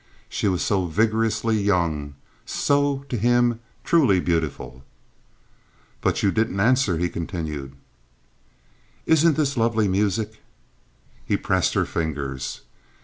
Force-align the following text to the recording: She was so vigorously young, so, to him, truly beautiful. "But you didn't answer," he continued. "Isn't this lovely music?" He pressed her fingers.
She 0.29 0.47
was 0.47 0.63
so 0.63 0.87
vigorously 0.87 1.61
young, 1.61 2.15
so, 2.43 3.05
to 3.09 3.17
him, 3.17 3.59
truly 3.83 4.19
beautiful. 4.19 4.83
"But 6.01 6.23
you 6.23 6.31
didn't 6.31 6.59
answer," 6.59 6.97
he 6.97 7.07
continued. 7.07 7.75
"Isn't 9.05 9.37
this 9.37 9.55
lovely 9.57 9.87
music?" 9.87 10.39
He 11.23 11.37
pressed 11.37 11.75
her 11.75 11.85
fingers. 11.85 12.61